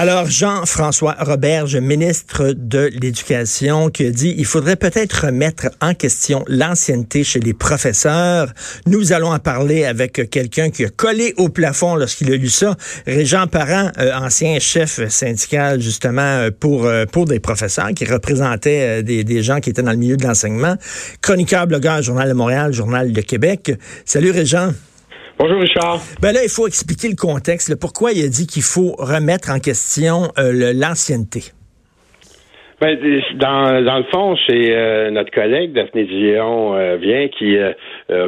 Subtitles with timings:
[0.00, 6.42] Alors, Jean-François Roberge, ministre de l'Éducation, qui a dit il faudrait peut-être remettre en question
[6.48, 8.50] l'ancienneté chez les professeurs.
[8.86, 12.76] Nous allons en parler avec quelqu'un qui a collé au plafond lorsqu'il a lu ça.
[13.06, 19.02] Régent Parent, euh, ancien chef syndical, justement, euh, pour, euh, pour des professeurs, qui représentait
[19.02, 20.76] des, des gens qui étaient dans le milieu de l'enseignement.
[21.20, 23.74] Chroniqueur, blogueur, Journal de Montréal, Journal de Québec.
[24.06, 24.72] Salut, Régent.
[25.42, 26.00] Bonjour Richard.
[26.20, 27.74] Ben là, il faut expliquer le contexte.
[27.80, 31.40] pourquoi il a dit qu'il faut remettre en question euh, l'ancienneté?
[32.78, 32.98] Ben,
[33.36, 37.72] dans, dans le fond, c'est euh, notre collègue Daphné Dion euh, vient qui a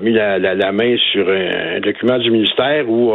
[0.01, 3.13] mis la, la, main sur un, document du ministère où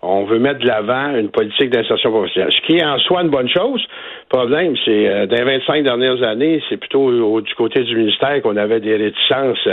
[0.00, 3.30] on veut mettre de l'avant une politique d'insertion professionnelle, ce qui est en soi une
[3.30, 3.84] bonne chose.
[4.30, 8.78] Problème, c'est dans les 25 dernières années, c'est plutôt du côté du ministère qu'on avait
[8.78, 9.68] des réticences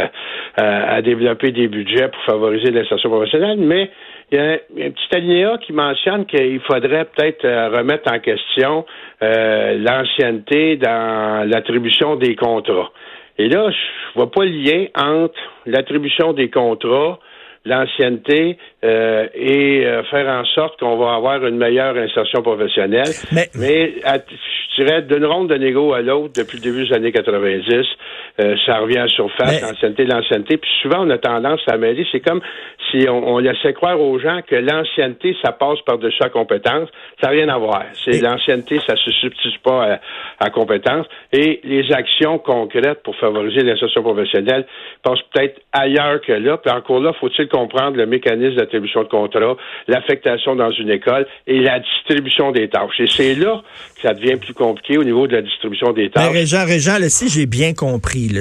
[0.57, 3.91] à développer des budgets pour favoriser l'insertion professionnelle, mais
[4.31, 4.57] il y a un,
[4.91, 8.85] petit alinéa qui mentionne qu'il faudrait peut-être euh, remettre en question
[9.21, 12.91] euh, l'ancienneté dans l'attribution des contrats.
[13.37, 13.77] Et là, je
[14.15, 17.19] vois pas le lien entre l'attribution des contrats,
[17.67, 23.13] l'ancienneté euh, et faire en sorte qu'on va avoir une meilleure insertion professionnelle.
[23.31, 27.11] Mais, Mais je dirais d'une ronde de négo à l'autre depuis le début des années
[27.11, 27.85] 90,
[28.65, 30.57] ça revient à surface, l'ancienneté, l'ancienneté.
[30.57, 32.05] Puis souvent, on a tendance à mêler.
[32.11, 32.41] C'est comme
[32.91, 36.89] si on, laissait croire aux gens que l'ancienneté, ça passe par-dessus la compétence,
[37.21, 37.83] ça n'a rien à voir.
[38.05, 39.99] C'est l'ancienneté, ça se substitue pas à,
[40.45, 41.05] à, compétence.
[41.33, 44.65] Et les actions concrètes pour favoriser l'insertion professionnelle
[45.03, 46.57] passent peut-être ailleurs que là.
[46.57, 49.55] Puis encore là, faut-il comprendre le mécanisme d'attribution de contrat,
[49.87, 52.99] l'affectation dans une école et la distribution des tâches.
[52.99, 53.63] Et c'est là
[53.95, 56.31] que ça devient plus compliqué au niveau de la distribution des tâches.
[56.31, 58.31] Mais Régent, Régent, si j'ai bien compris,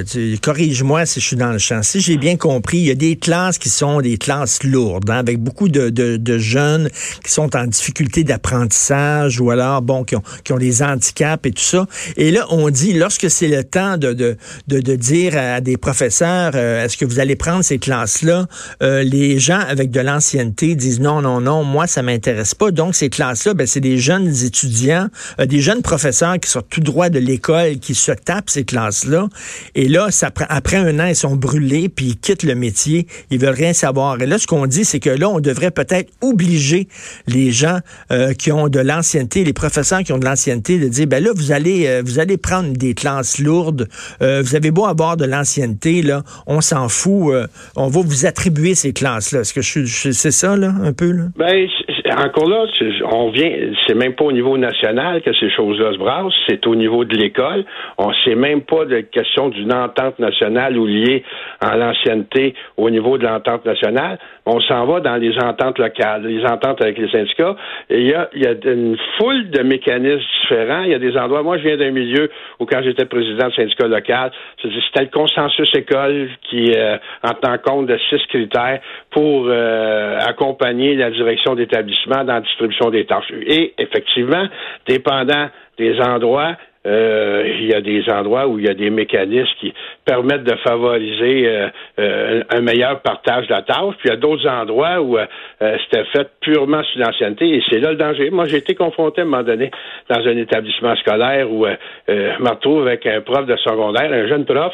[0.42, 3.16] corrige-moi si je suis dans le champ, si j'ai bien compris, il y a des
[3.16, 6.90] classes qui sont des classes lourde, hein, avec beaucoup de, de, jeunes
[7.24, 11.52] qui sont en difficulté d'apprentissage ou alors, bon, qui ont, qui ont des handicaps et
[11.52, 11.86] tout ça.
[12.16, 14.36] Et là, on dit, lorsque c'est le temps de, de,
[14.68, 18.46] de, dire à des professeurs, euh, est-ce que vous allez prendre ces classes-là,
[18.82, 22.70] euh, les gens avec de l'ancienneté disent non, non, non, moi, ça m'intéresse pas.
[22.70, 25.08] Donc, ces classes-là, ben, c'est des jeunes étudiants,
[25.40, 29.28] euh, des jeunes professeurs qui sortent tout droit de l'école, qui se tapent ces classes-là.
[29.74, 30.08] Et là,
[30.48, 33.06] après un an, ils sont brûlés, puis ils quittent le métier.
[33.30, 36.88] Ils veulent rien savoir là, ce qu'on dit, c'est que là, on devrait peut-être obliger
[37.26, 37.80] les gens
[38.12, 41.30] euh, qui ont de l'ancienneté, les professeurs qui ont de l'ancienneté, de dire, ben là,
[41.34, 43.88] vous allez, euh, vous allez prendre des classes lourdes.
[44.22, 47.34] Euh, vous avez beau avoir de l'ancienneté, là, on s'en fout.
[47.76, 49.40] on va vous attribuer ces classes-là?
[49.40, 51.28] Est-ce que je, c'est ça, là, un peu, là?
[51.36, 51.66] Ben,
[52.12, 52.64] encore là,
[53.12, 53.50] on vient,
[53.86, 57.16] c'est même pas au niveau national que ces choses-là se brassent, c'est au niveau de
[57.16, 57.64] l'école.
[57.98, 61.24] On sait même pas de question d'une entente nationale ou liée
[61.60, 64.18] à l'ancienneté au niveau de l'entente nationale.
[64.44, 67.56] On s'en va dans les ententes locales, les ententes avec les syndicats.
[67.90, 70.82] Il y a, y a une foule de mécanismes différents.
[70.82, 71.42] Il y a des endroits.
[71.42, 72.30] Moi, je viens d'un milieu
[72.60, 74.30] où, quand j'étais président de syndicat local,
[74.62, 78.80] c'était le consensus école qui euh, en tenant compte de six critères
[79.10, 83.30] pour euh, accompagner la direction d'établissement dans la distribution des tâches.
[83.46, 84.46] Et effectivement,
[84.86, 85.48] dépendant
[85.78, 89.74] des endroits, euh, il y a des endroits où il y a des mécanismes qui
[90.04, 91.68] permettent de favoriser euh,
[91.98, 93.94] euh, un meilleur partage de la tâche.
[93.98, 95.18] Puis il y a d'autres endroits où
[95.60, 98.30] c'était fait purement sur l'ancienneté et c'est là le danger.
[98.30, 99.70] Moi, j'ai été confronté à un moment donné
[100.08, 101.66] dans un établissement scolaire où
[102.06, 104.72] je me retrouve avec un prof de secondaire, un jeune prof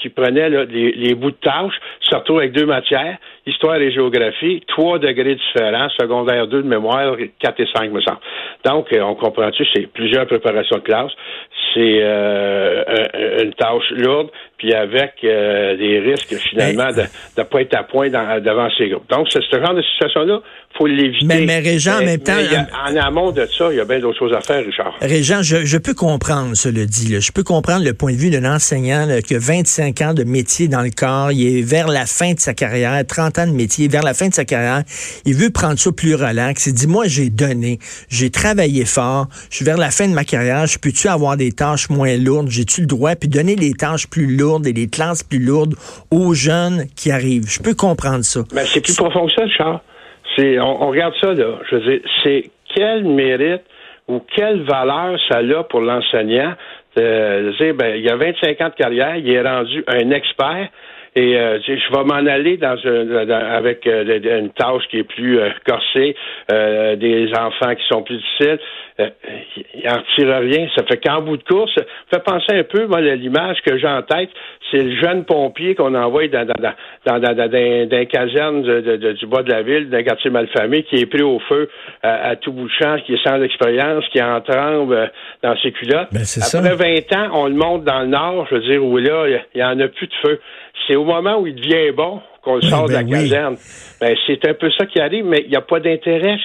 [0.00, 4.98] qui prenait les, bouts de tâches, se retrouve avec deux matières, histoire et géographie, trois
[4.98, 8.18] degrés différents, secondaire 2 de mémoire, 4 et 5 me semble.
[8.64, 11.12] Donc, on comprend-tu, c'est plusieurs préparations de classe
[11.76, 12.84] c'est euh,
[13.42, 17.02] une tâche lourde, puis avec euh, des risques finalement de
[17.38, 19.08] ne pas être à point devant ces groupes.
[19.10, 20.40] Donc, ce genre de situation-là,
[20.76, 21.26] faut l'éviter.
[21.26, 22.32] Mais, mais Régent, en même temps...
[22.86, 24.94] en amont de ça, il y a bien d'autres choses à faire, Richard.
[25.00, 27.12] Régent, je, peux comprendre, cela dit.
[27.12, 27.20] Là.
[27.20, 30.68] Je peux comprendre le point de vue d'un enseignant qui a 25 ans de métier
[30.68, 31.32] dans le corps.
[31.32, 34.28] Il est vers la fin de sa carrière, 30 ans de métier, vers la fin
[34.28, 34.82] de sa carrière.
[35.24, 36.66] Il veut prendre ça plus relax.
[36.66, 40.24] Il dit, moi, j'ai donné, j'ai travaillé fort, je suis vers la fin de ma
[40.24, 42.48] carrière, je peux-tu avoir des tâches moins lourdes?
[42.48, 43.14] J'ai-tu le droit?
[43.16, 45.74] Puis donner des tâches plus lourdes et des classes plus lourdes
[46.10, 47.48] aux jeunes qui arrivent.
[47.48, 48.40] Je peux comprendre ça.
[48.54, 49.82] Mais c'est plus profond que ça,
[50.36, 51.58] Charles on, regarde ça, là.
[51.70, 53.62] Je veux dire, c'est quel mérite
[54.08, 56.54] ou quelle valeur ça a pour l'enseignant
[56.96, 60.68] de dire, ben, il y a 25 ans de carrière, il est rendu un expert,
[61.16, 65.40] et euh, je vais m'en aller dans, un, avec euh, une tâche qui est plus
[65.40, 66.14] euh, corsée,
[66.98, 68.58] des enfants qui sont plus difficiles.
[68.98, 70.68] il en tire rien.
[70.76, 71.84] Ça fait qu'en bout de course, ça
[72.18, 74.28] fait penser un peu, moi, l'image que j'ai en tête,
[74.70, 76.54] c'est le jeune pompier qu'on envoie dans, dans,
[77.06, 81.22] dans, dans, dans, caserne du bas de la ville, d'un quartier malfamé, qui est pris
[81.22, 81.70] au feu
[82.02, 85.10] à, tout bout de champ, qui est sans expérience, qui en tremble
[85.42, 86.08] dans ses culottes.
[86.12, 89.26] Ben, Après 20 ans, on le monte dans le nord, je veux dire, où là,
[89.28, 90.40] il n'y en a plus de feu.
[90.86, 93.56] C'est moment où il devient bon qu'on le sort de la ben caserne.
[94.00, 96.36] Ben, c'est un peu ça qui arrive, mais il n'y a pas d'intérêt.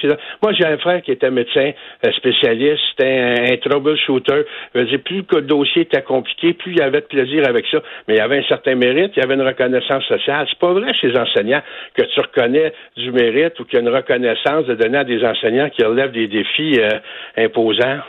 [0.42, 1.70] Moi, j'ai un frère qui était médecin
[2.04, 4.42] euh, spécialiste, c'était un, troubleshooter.
[4.74, 7.66] Je veux dire, plus le dossier était compliqué, plus il y avait de plaisir avec
[7.70, 7.78] ça,
[8.08, 10.46] mais il y avait un certain mérite, il y avait une reconnaissance sociale.
[10.50, 11.62] C'est pas vrai chez les enseignants
[11.94, 15.24] que tu reconnais du mérite ou qu'il y a une reconnaissance de donner à des
[15.24, 16.98] enseignants qui relèvent des défis euh,
[17.36, 18.00] imposants.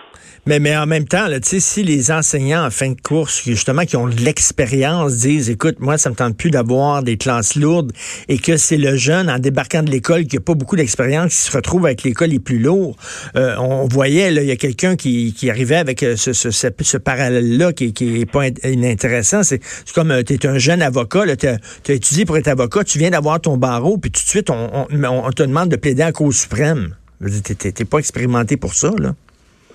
[0.46, 3.96] Mais, mais en même temps, là, si les enseignants en fin de course, justement, qui
[3.96, 7.83] ont de l'expérience, disent, écoute, moi, ça me tente plus d'avoir des classes lourdes
[8.30, 11.52] et que c'est le jeune en débarquant de l'école qui a pas beaucoup d'expérience qui
[11.52, 12.96] se retrouve avec l'école les plus lourds.
[13.36, 17.94] Euh, on voyait, là, il y a quelqu'un qui, arrivait avec euh, ce, parallèle-là qui,
[17.94, 19.44] qui est pas inintéressant.
[19.44, 19.60] C'est
[19.94, 23.12] comme, euh, tu es un jeune avocat, tu as, étudié pour être avocat, tu viens
[23.12, 24.86] d'avoir ton barreau, puis tout de suite, on,
[25.32, 26.96] te demande de plaider en cause suprême.
[27.22, 29.12] T'es pas expérimenté pour ça, là.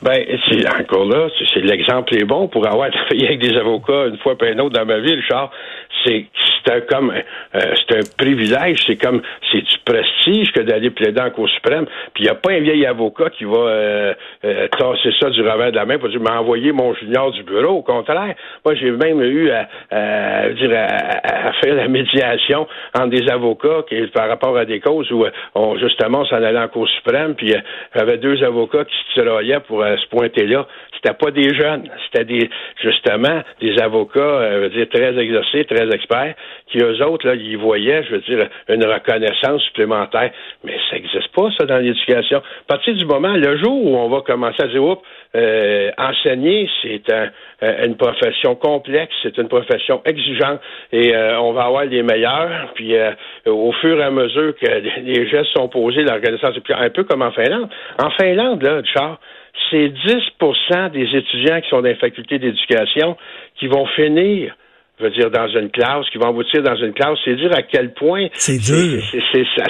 [0.01, 4.19] Ben, c'est encore là, c'est l'exemple est bon pour avoir travaillé avec des avocats une
[4.19, 5.49] fois puis un autre dans ma vie, Charles.
[6.05, 6.27] C'est
[6.69, 11.31] c'est comme euh, c'est un privilège, c'est comme c'est du prestige que d'aller plaider en
[11.31, 11.87] Cour suprême.
[12.15, 15.41] Puis il n'y a pas un vieil avocat qui va euh, euh, tasser ça du
[15.41, 17.79] revers de la main pour dire m'envoyer mon junior du bureau.
[17.79, 18.35] Au contraire,
[18.65, 24.29] moi j'ai même eu à, dire à, faire la médiation entre des avocats qui, par
[24.29, 25.25] rapport à des causes où
[25.55, 29.21] on, justement s'en allait en Cour suprême, puis il y avait deux avocats qui se
[29.21, 30.67] tiraillaient pour se pointer là.
[30.95, 32.51] C'était pas des jeunes, c'était des
[32.83, 36.35] justement des avocats, dire très exercés, très experts
[36.67, 40.31] qui eux autres, là, ils voyaient, je veux dire, une reconnaissance supplémentaire.
[40.65, 42.39] Mais ça n'existe pas, ça, dans l'éducation.
[42.39, 45.03] À partir du moment, le jour où on va commencer à dire, oups,
[45.35, 47.27] euh, enseigner, c'est euh,
[47.85, 50.59] une profession complexe, c'est une profession exigeante
[50.91, 52.73] et euh, on va avoir les meilleurs.
[52.75, 52.95] Puis
[53.47, 54.67] au fur et à mesure que
[55.01, 57.69] les gestes sont posés, la reconnaissance un peu comme en Finlande.
[58.03, 59.19] En Finlande, là, Charles,
[59.71, 63.17] c'est 10% des étudiants qui sont dans les facultés d'éducation
[63.59, 64.55] qui vont finir
[64.99, 67.63] je veux dire, dans une classe, qui vont aboutir dans une classe, c'est dire à
[67.63, 69.03] quel point c'est dur.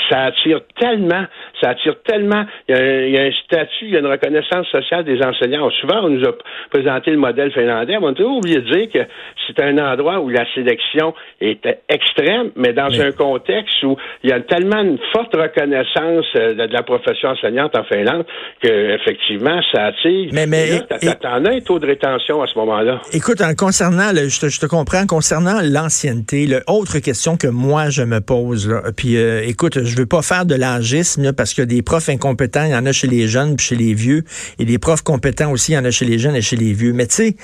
[0.09, 1.25] ça, attire tellement,
[1.61, 2.45] ça attire tellement.
[2.69, 2.75] Il
[3.11, 5.71] y, a un, statut, il y a une reconnaissance sociale des enseignants.
[5.81, 6.33] Souvent, on nous a
[6.71, 7.97] présenté le modèle finlandais.
[8.01, 9.11] On a toujours oublié de dire que
[9.47, 14.33] c'est un endroit où la sélection est extrême, mais dans un contexte où il y
[14.33, 18.25] a tellement une forte reconnaissance euh, de, la profession enseignante en Finlande
[18.63, 20.31] que effectivement, ça attire.
[20.33, 20.81] Mais, mais,
[21.21, 23.01] t'en as un taux de rétention à ce moment-là.
[23.13, 28.05] Écoute, en concernant, je, te, je te comprends concernant l'ancienneté, autre question que moi je
[28.05, 32.09] me pose, puis euh, écoute, je veux pas faire de l'agisme parce que des profs
[32.09, 34.23] incompétents, il y en a chez les jeunes puis chez les vieux,
[34.61, 36.73] et des profs compétents aussi, il y en a chez les jeunes et chez les
[36.73, 36.93] vieux.
[36.93, 37.37] Mais tu sais,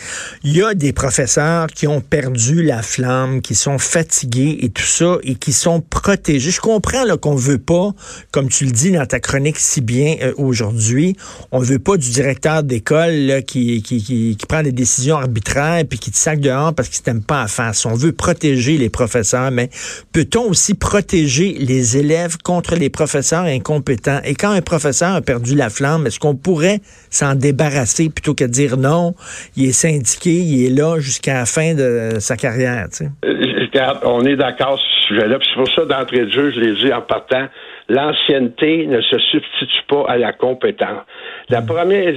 [0.44, 4.85] il y a des professeurs qui ont perdu la flamme, qui sont fatigués et tout
[4.85, 6.53] ça, et qui sont protégés.
[6.53, 7.91] Je comprends qu'on veut pas,
[8.31, 11.17] comme tu le dis dans ta chronique si bien euh, aujourd'hui,
[11.50, 16.12] on veut pas du directeur d'école qui, qui, qui, prend des décisions arbitraires puis qui
[16.12, 19.69] te sac dehors parce qu'il t'aime pas à faire on veut protéger les professeurs, mais
[20.12, 24.20] peut-on aussi protéger les élèves contre les professeurs incompétents?
[24.25, 26.81] Et quand un professeur a perdu la flamme, est-ce qu'on pourrait
[27.11, 29.14] s'en débarrasser plutôt que de dire non,
[29.56, 32.88] il est syndiqué, il est là jusqu'à la fin de sa carrière?
[33.25, 35.38] Euh, on est d'accord sur ce sujet-là.
[35.40, 37.46] C'est pour ça, d'entrée de jeu, je l'ai dit en partant,
[37.88, 41.02] l'ancienneté ne se substitue pas à la compétence.
[41.50, 41.66] La hmm.
[41.66, 42.14] première,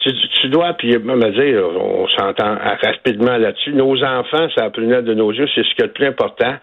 [0.00, 5.14] tu, dois, puis me dire, on s'entend rapidement là-dessus, nos enfants, ça a pris de
[5.14, 6.54] nos yeux, c'est ce qui est le plus important.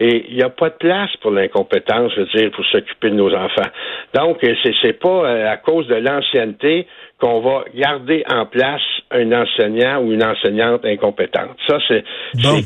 [0.00, 3.16] Et il n'y a pas de place pour l'incompétence, je veux dire, pour s'occuper de
[3.16, 3.68] nos enfants.
[4.14, 6.86] Donc, c'est, c'est pas euh, à cause de l'ancienneté
[7.20, 8.80] qu'on va garder en place
[9.12, 11.56] un enseignant ou une enseignante incompétente.
[11.66, 12.04] Ça, c'est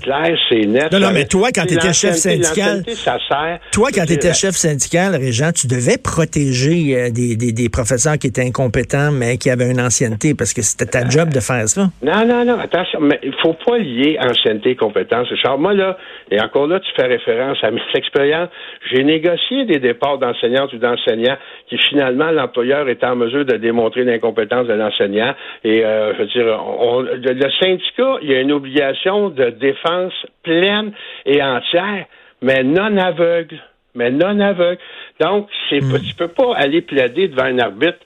[0.01, 0.93] clair, c'est net.
[0.93, 4.35] Non, non, mais toi, quand tu étais chef syndical, ça sert, toi, quand tu étais
[4.35, 9.39] chef syndical, Régent, tu devais protéger euh, des, des, des, professeurs qui étaient incompétents, mais
[9.39, 11.89] qui avaient une ancienneté, parce que c'était ta job de faire ça.
[12.03, 15.29] Non, non, non, attention, mais il faut pas lier ancienneté et compétence.
[15.59, 15.97] Moi, là,
[16.31, 18.51] et encore là, tu fais référence à mes expériences,
[18.93, 21.37] j'ai négocié des départs d'enseignantes ou d'enseignants
[21.69, 25.35] qui, finalement, l'employeur est en mesure de démontrer l'incompétence de l'enseignant.
[25.65, 30.93] Et, euh, je le syndicat, il y a une obligation de défense pleine
[31.27, 32.07] et entière,
[32.43, 33.61] mais non aveugle
[33.95, 34.79] mais non aveugle.
[35.21, 36.01] Donc, c'est, mm.
[36.09, 37.99] tu peux pas aller plaider devant un arbitre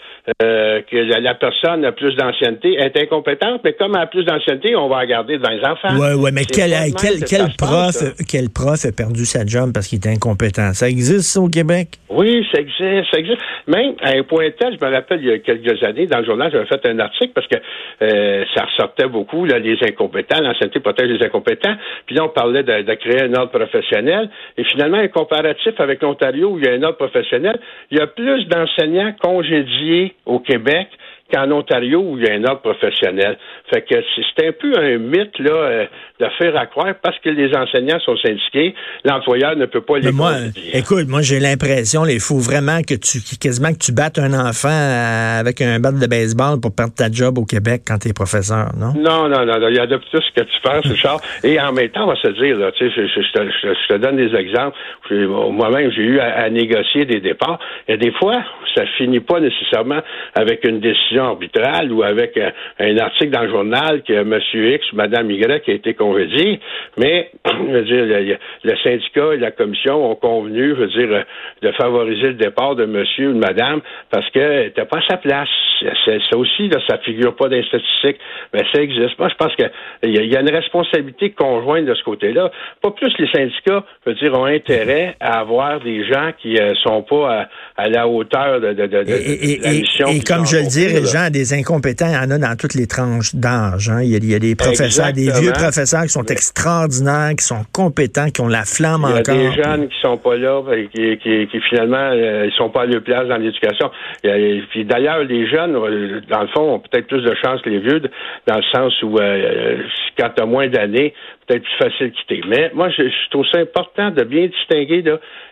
[0.43, 4.77] euh, que la, personne a plus d'ancienneté est incompétente, mais comme elle a plus d'ancienneté,
[4.77, 5.89] on va la garder devant les enfants.
[5.99, 7.97] Oui, oui, mais quel, quel, quel prof,
[8.29, 10.75] quel prof a perdu sa job parce qu'il est incompétent?
[10.75, 11.97] Ça existe, ça, au Québec?
[12.11, 13.41] Oui, ça existe, ça existe.
[13.67, 16.27] Même à un point tel, je me rappelle, il y a quelques années, dans le
[16.27, 17.57] journal, j'avais fait un article parce que
[18.03, 21.75] euh, ça ressortait beaucoup, là, les incompétents, l'ancienneté protège les incompétents.
[22.05, 24.29] Puis là, on parlait de, de créer un ordre professionnel.
[24.59, 27.59] Et finalement, un comparatif avec l'Ontario, où il y a un ordre professionnel,
[27.91, 30.89] il y a plus d'enseignants congédiés au Québec
[31.33, 33.39] qu'en Ontario où il y a un ordre professionnel.
[33.71, 35.87] Fait que c'est un peu un mythe là euh,
[36.21, 40.13] de faire à croire parce que les enseignants sont syndiqués, l'employeur ne peut pas les.
[40.13, 40.33] moi,
[40.73, 44.69] écoute, moi j'ai l'impression il faut vraiment que tu quasiment que tu battes un enfant
[44.69, 48.13] euh, avec un bat de baseball pour perdre ta job au Québec quand tu es
[48.13, 48.93] professeur, non?
[48.97, 51.21] Non, non, non, il y a de tout ce que tu penses, Richard.
[51.45, 54.35] Et en même temps, on va se dire, là, tu sais, je, te, donne des
[54.35, 54.77] exemples.
[55.11, 57.59] Moi-même, j'ai eu à, négocier des départs.
[57.87, 58.43] Et des fois,
[58.75, 60.01] ça finit pas nécessairement
[60.35, 64.39] avec une décision arbitrale ou avec euh, un, article dans le journal que M.
[64.53, 66.61] X ou Mme Y a été congédié,
[66.97, 71.23] mais je veux dire, le, syndicat et la commission ont convenu, je veux dire, euh,
[71.63, 75.17] de favoriser le départ de monsieur ou de madame parce qu'elle n'était pas à sa
[75.17, 75.49] place.
[75.81, 78.19] Ça aussi, là, ça figure pas dans les statistiques,
[78.53, 79.17] mais ça existe.
[79.19, 82.51] Moi, je pense qu'il y, a une responsabilité conjointe de ce côté-là.
[82.83, 86.61] Pas plus les syndicats, je veux dire, ont intérêt à avoir des gens qui ne
[86.61, 87.47] euh, sont pas
[87.77, 90.09] à, la hauteur de, de, de, et, la mission.
[90.09, 92.87] Et, comme je le dis, gens, des incompétents, il y en a dans toutes les
[92.87, 93.89] tranches d'âge.
[93.89, 94.03] Hein.
[94.03, 98.41] Il, y a, des professeurs, des vieux professeurs qui sont extraordinaires, qui sont compétents, qui
[98.41, 99.35] ont la flamme encore.
[99.35, 100.63] Il y a des jeunes qui sont pas là,
[100.95, 103.91] qui, qui, qui finalement, euh, ils sont pas à leur place dans l'éducation.
[104.23, 107.81] Puis d'ailleurs, les jeunes, euh, dans le fond, ont peut-être plus de chance que les
[107.81, 108.01] vieux,
[108.47, 109.83] dans le sens où euh,
[110.19, 111.15] quand tu as moins d'années,
[111.49, 112.41] peut-être plus facile de quitter.
[112.47, 115.03] Mais moi, je, je trouve ça important de bien distinguer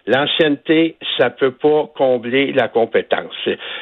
[0.06, 3.34] L'ancienneté, ça peut pas combler la compétence.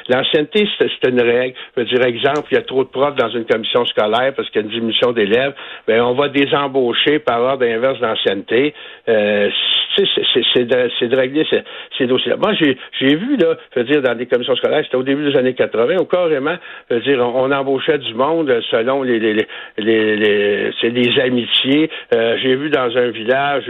[0.09, 1.55] L'ancienneté, c'est une règle.
[1.77, 4.49] Je veux dire, exemple, il y a trop de profs dans une commission scolaire parce
[4.49, 5.53] qu'il y a une diminution d'élèves,
[5.87, 8.73] ben on va désembaucher par ordre inverse d'ancienneté.
[9.07, 9.51] Euh,
[9.97, 11.63] c'est de, de, régler ces,
[11.99, 12.37] ces dossiers-là.
[12.37, 15.39] Moi, j'ai vu, là, je veux dire, dans des commissions scolaires, c'était au début des
[15.39, 16.57] années 80, où carrément,
[16.91, 19.35] je veux dire, on, embauchait du monde selon les, les,
[19.79, 21.91] les, les, les amitiés.
[22.13, 23.65] Euh, j'ai vu dans un village,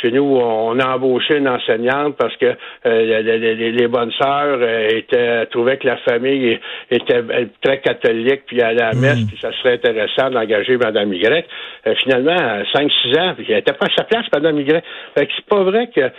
[0.00, 2.54] chez nous, on a embauché une enseignante parce que
[2.86, 6.58] euh, les, bonnes sœurs euh, étaient, trouvaient que la famille
[6.90, 7.22] était
[7.62, 9.26] très catholique, puis allait à la messe, mm.
[9.26, 11.46] puis ça serait intéressant d'engager Mme Y.
[11.86, 14.84] Euh, finalement, 5-6 ans, puis elle n'était pas à sa place, Mme Y.
[15.16, 16.10] Fait que c'est pas vrai que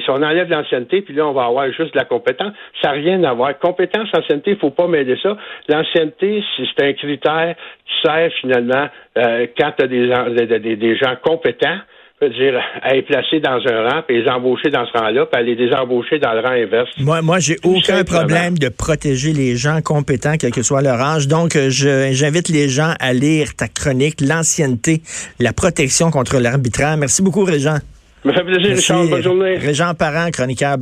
[0.00, 2.94] si on enlève l'ancienneté, puis là, on va avoir juste de la compétence, ça n'a
[2.94, 3.56] rien à voir.
[3.58, 5.36] Compétence, ancienneté, il faut pas mêler ça.
[5.68, 7.54] L'ancienneté, c'est un critère
[7.86, 11.78] qui sert finalement quand tu as des, des gens compétents
[12.18, 15.38] peut dire, à être placé dans un rang, puis les embaucher dans ce rang-là, puis
[15.38, 16.88] aller les désembaucher dans le rang inverse.
[16.98, 21.28] Moi, moi j'ai aucun problème de protéger les gens compétents, quel que soit leur âge.
[21.28, 25.02] Donc, euh, j'invite les gens à lire ta chronique, L'ancienneté,
[25.38, 26.96] la protection contre l'arbitraire.
[26.96, 27.78] Merci beaucoup, Régent.
[28.24, 29.06] Me fait plaisir, Richard.
[29.06, 29.56] Bonne journée.
[29.56, 30.78] Régent Parent, chroniqueur,